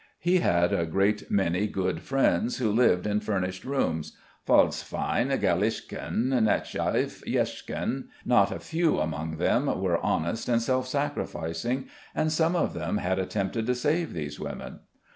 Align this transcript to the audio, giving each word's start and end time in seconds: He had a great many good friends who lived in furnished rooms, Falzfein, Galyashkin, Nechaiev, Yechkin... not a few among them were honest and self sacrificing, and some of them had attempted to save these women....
He 0.17 0.39
had 0.39 0.73
a 0.73 0.87
great 0.87 1.29
many 1.29 1.67
good 1.67 2.01
friends 2.01 2.57
who 2.57 2.71
lived 2.71 3.05
in 3.05 3.19
furnished 3.19 3.63
rooms, 3.63 4.17
Falzfein, 4.47 5.27
Galyashkin, 5.39 6.29
Nechaiev, 6.29 7.23
Yechkin... 7.27 8.05
not 8.25 8.51
a 8.51 8.57
few 8.57 8.97
among 8.99 9.37
them 9.37 9.67
were 9.79 10.03
honest 10.03 10.49
and 10.49 10.59
self 10.59 10.87
sacrificing, 10.87 11.85
and 12.15 12.31
some 12.31 12.55
of 12.55 12.73
them 12.73 12.97
had 12.97 13.19
attempted 13.19 13.67
to 13.67 13.75
save 13.75 14.13
these 14.13 14.39
women.... 14.39 14.79